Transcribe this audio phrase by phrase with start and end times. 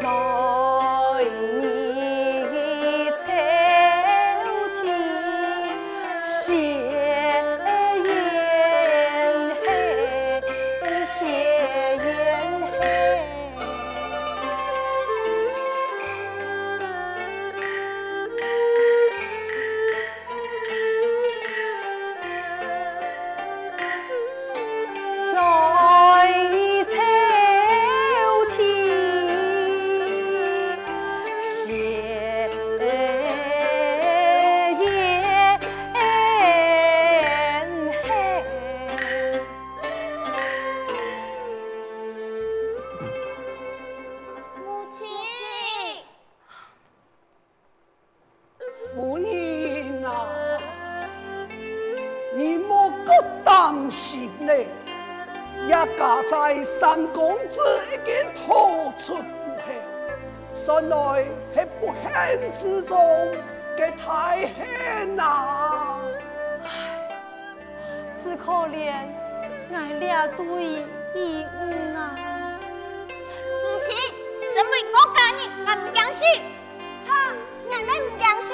[0.00, 0.37] small.
[54.18, 54.52] 担心呢，
[55.68, 57.60] 也加在三公子
[57.92, 58.14] 已经
[58.46, 59.22] 逃出府
[59.62, 60.96] 后，原来
[61.54, 62.02] 是不幸
[62.60, 62.92] 之中
[63.76, 66.00] 嘅大幸呐！
[66.64, 66.66] 唉，
[68.22, 68.76] 只可怜
[69.72, 70.44] 俺俩对
[71.14, 72.00] 义母啊！
[73.08, 73.88] 母亲，
[74.54, 76.20] 什么我家人，我唔相信，
[77.06, 77.06] 错，
[77.70, 78.48] 俺们唔相信。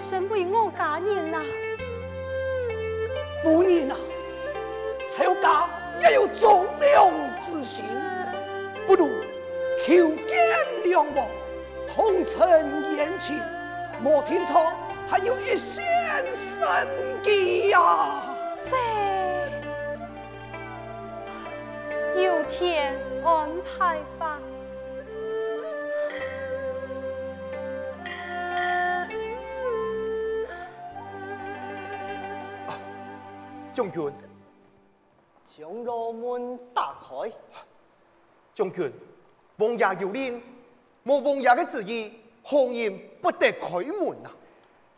[0.00, 1.44] 身为我家人呐、啊，
[3.42, 3.96] 夫人啊，
[5.08, 5.68] 曹家
[6.02, 7.84] 也有忠良之心，
[8.86, 9.08] 不如
[9.84, 10.38] 求见
[10.84, 11.26] 良王，
[11.94, 12.48] 同承
[12.96, 13.38] 言情。
[14.02, 14.72] 莫听错
[15.08, 15.84] 还有一线
[16.32, 16.66] 生
[17.22, 18.34] 机呀、啊！
[22.14, 23.48] 是，有天安
[23.78, 24.40] 排吧。
[33.80, 34.12] 将军，
[35.42, 37.32] 将罗门打开。
[38.54, 38.92] 将军，
[39.56, 40.42] 王爷有令，
[41.04, 42.12] 无王爷的旨意，
[42.42, 42.92] 红颜
[43.22, 44.36] 不得开门啊！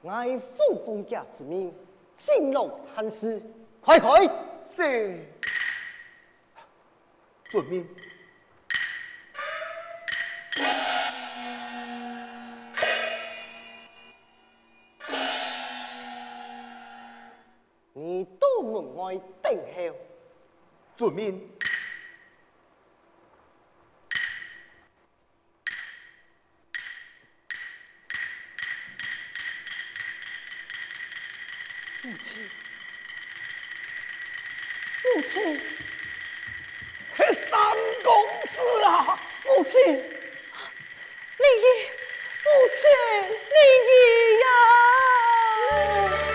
[0.08, 1.73] 爱奉封家之命，
[2.17, 3.40] 进入探视，
[3.81, 4.26] 快快！
[4.75, 5.25] 是，
[7.49, 7.87] 遵命。
[19.43, 19.97] 等候，
[20.97, 21.49] 遵命。
[32.05, 32.50] 母亲，
[35.05, 35.61] 母亲，
[37.15, 37.61] 是三
[38.03, 38.12] 公
[38.49, 39.17] 子啊！
[39.44, 41.65] 母亲，灵儿，
[42.43, 42.82] 母亲，
[44.41, 46.31] 呀！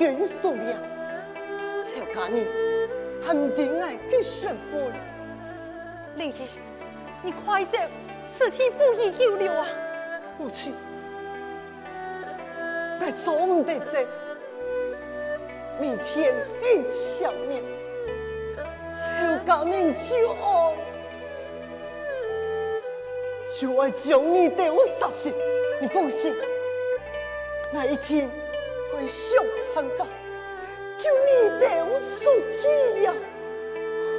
[0.00, 0.78] 军数量，
[1.84, 2.46] 曹家人
[3.22, 4.90] 肯定爱给身份。
[6.16, 6.48] 灵儿，
[7.22, 7.76] 你快走，
[8.34, 9.66] 此地不宜久留啊！
[10.38, 10.72] 母亲，
[12.98, 13.98] 我总得走，
[15.78, 17.62] 明天一枪灭。
[18.96, 20.74] 曹家人就爱，
[23.60, 25.30] 就爱将你带我杀死。
[25.78, 26.34] 你放心，
[27.70, 28.30] 那一天
[28.90, 29.44] 会想
[29.74, 30.06] 办法
[30.98, 32.22] 救你带我出
[32.60, 33.12] 去呀。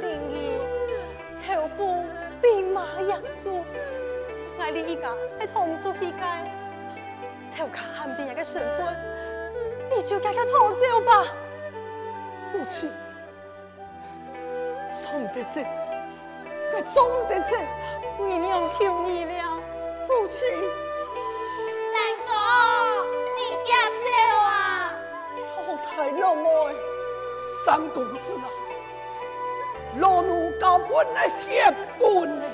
[0.00, 0.36] 灵儿，
[1.40, 2.04] 曹府
[2.40, 3.64] 兵马严肃，
[4.58, 6.22] 我哋一家系同出去街，
[7.50, 8.96] 曹家肯定有个身份，
[9.94, 11.26] 你就赶快逃走吧，
[12.52, 12.90] 母亲。
[14.92, 15.62] 总得这，
[16.72, 19.60] 该总得这，为娘求你了，
[20.08, 20.48] 母亲。
[27.64, 28.48] 三公子啊，
[30.00, 32.44] 老奴教本来血本呢，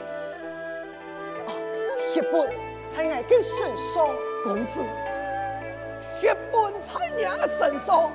[1.47, 1.51] 啊，
[2.13, 2.51] 血本
[2.95, 4.07] 在俺个身上，
[4.45, 4.83] 公子，
[6.21, 8.11] 血本在娘身上，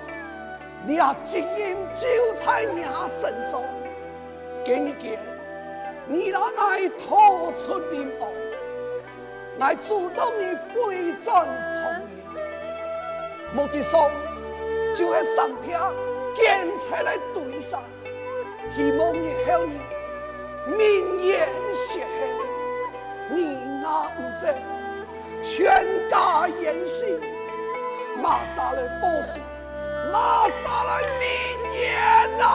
[0.85, 3.59] 你啊基因就在娘身上。
[4.63, 5.17] 给你给，
[6.05, 8.29] 你让俺逃出灵王，
[9.59, 12.23] 爱主动你回转童年，
[13.53, 14.11] 目的说
[14.95, 15.79] 就系上片
[16.35, 17.83] 建材来堆上，
[18.75, 19.79] 希望你后你
[20.75, 23.73] 名言血恨，你。
[23.83, 24.47] 那不走，
[25.43, 27.19] 全家言行，
[28.21, 29.37] 马上来报数，
[30.09, 31.29] 马上来名
[31.81, 32.49] 言呐！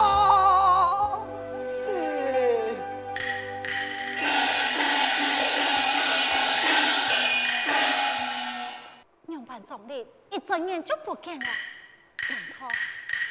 [10.31, 11.47] 一转眼就不见了，
[12.27, 12.67] 难道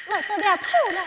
[0.08, 1.04] 来得了吐了？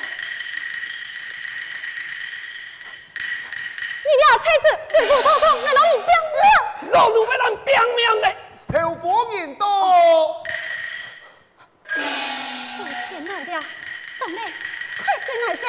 [4.04, 6.10] 你俩才子对付偷偷，难道你变
[6.42, 6.44] 了？
[6.92, 8.36] 老路要人拼命嘞！
[8.72, 9.04] 仇富
[9.36, 9.64] 人到。
[12.78, 13.64] 我钱来了，
[14.20, 14.40] 总理，
[14.98, 15.64] 快些来接。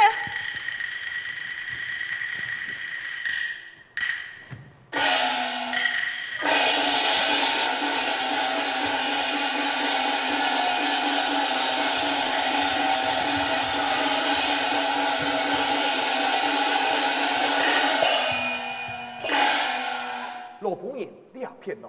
[21.72, 21.88] 偏来。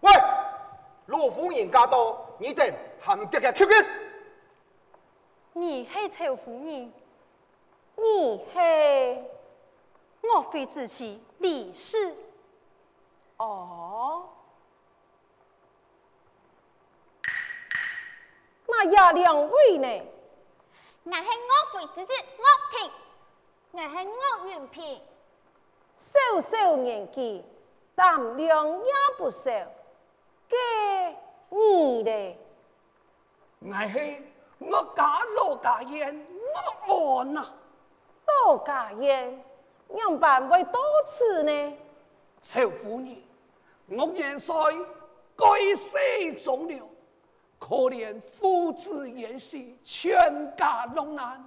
[0.00, 0.10] 喂，
[1.06, 3.86] 罗夫人家到，你等含着嘅 Q 佢。
[5.52, 6.90] 你系曹夫人，
[7.96, 8.58] 你系
[10.22, 12.14] 我妃子妻李氏。
[13.36, 13.91] 哦，
[18.84, 20.02] 那呀两位呢？
[21.04, 22.90] 我系我妃子子岳婷，
[23.70, 23.94] 我系
[24.48, 25.00] 岳云平，
[25.96, 27.44] 小小年纪，
[27.94, 29.52] 胆量也不小，
[30.48, 30.56] 给
[31.50, 32.36] 你嘞？
[33.60, 34.20] 那是
[34.58, 36.26] 我家罗家燕
[36.88, 37.46] 我安呐，
[38.26, 39.44] 罗家燕，
[39.94, 41.76] 样办会多次呢？
[42.40, 43.24] 臭妇女，
[43.86, 44.54] 我元帅
[45.36, 45.46] 该
[45.76, 45.98] 死
[46.42, 46.84] 忠良，
[47.62, 51.40] 可怜父子言戏，全家落难，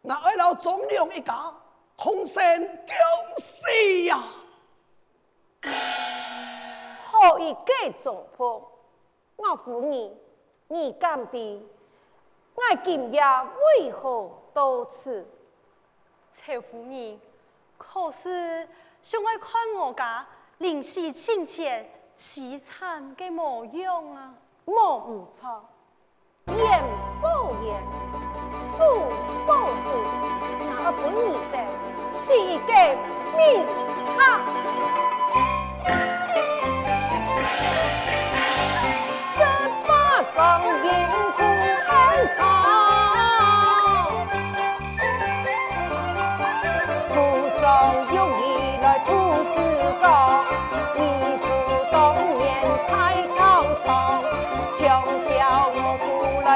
[0.00, 1.52] 那二老忠良一家，
[1.96, 3.68] 同生共死
[4.04, 4.22] 呀！
[7.10, 8.70] 何以计总破？
[9.34, 10.16] 我扶你，
[10.68, 11.60] 你干的？
[12.54, 13.20] 我今夜
[13.80, 15.26] 为何多此？
[16.36, 17.20] 曹夫人，
[17.76, 18.68] 可是
[19.02, 20.24] 想爱看我家
[20.58, 24.34] 临死亲前凄惨嘅模样啊！
[24.64, 25.60] 莫唔错，
[26.46, 26.56] 言
[27.20, 27.26] 不
[27.64, 27.82] 言，
[28.70, 28.78] 数
[29.44, 29.52] 不
[29.82, 29.88] 书，
[30.70, 31.18] 那本你
[31.50, 31.54] 的
[32.16, 32.72] 是一个
[33.36, 33.66] 名
[34.16, 34.20] 堂。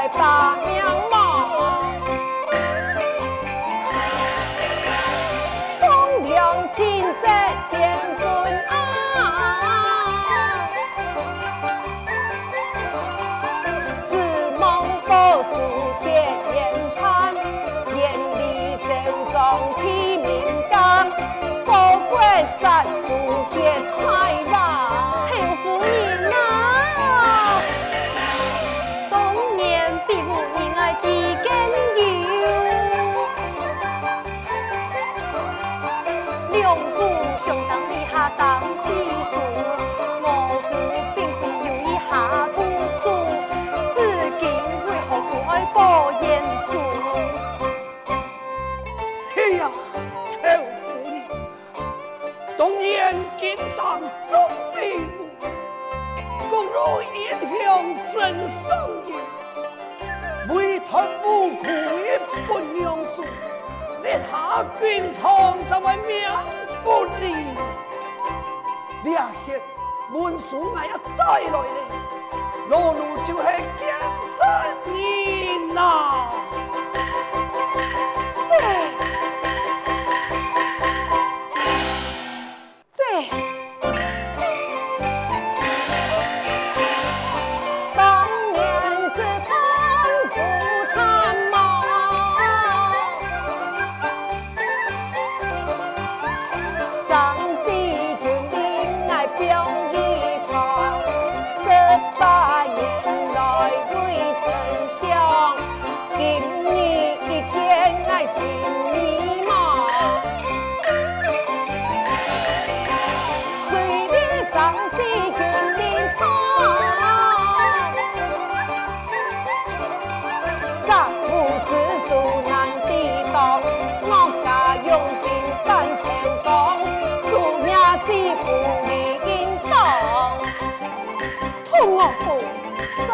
[0.09, 1.76] 大娘啊
[57.77, 58.15] 英雄真
[58.49, 59.15] 双赢，
[60.55, 62.09] 为他无苦一
[62.47, 63.23] 本娘书，
[64.01, 66.27] 立下军厂就为命
[66.83, 67.45] 不离。
[69.03, 69.61] 两血
[70.11, 71.57] 文书我要带来了，
[72.69, 73.85] 老奴就是见
[74.39, 74.41] 真
[74.95, 76.31] 人呐。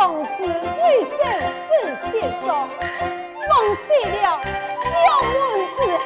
[0.03, 1.15] 王子为生
[1.47, 1.63] 死
[2.11, 3.79] 协商，梦死
[4.19, 4.27] 了
[4.91, 5.33] 将门
[5.77, 6.05] 之后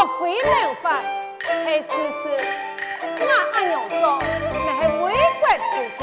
[0.00, 0.42] 国规命
[0.82, 0.98] 法，
[1.66, 2.30] 黑思死，
[3.20, 4.18] 我安样做？
[4.64, 6.00] 那是为国求节，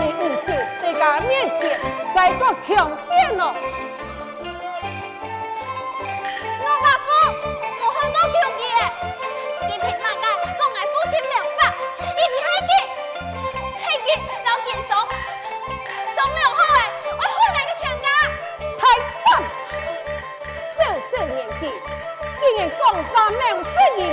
[0.00, 0.46] 你不是
[0.80, 1.78] 在家面前
[2.14, 3.54] 再搞强辩了？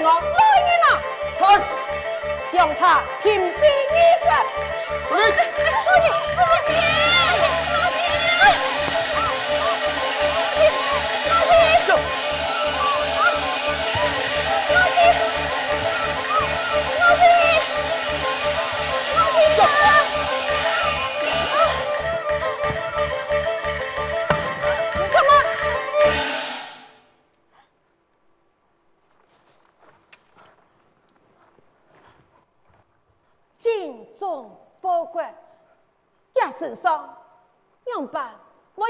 [0.07, 0.87] 来人呐！
[1.37, 1.41] 快，
[2.51, 2.81] 将他
[3.21, 4.27] 擒毙于身。
[5.11, 5.35] 来，快
[5.83, 5.87] 快
[6.35, 6.69] 快去，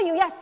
[0.08, 0.37] you, yes,